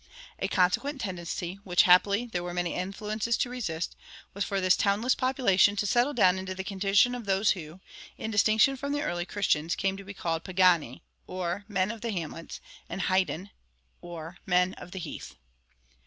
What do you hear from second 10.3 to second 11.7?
pagani, or